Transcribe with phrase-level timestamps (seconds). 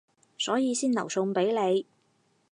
[0.39, 1.85] 所以先留餸畀你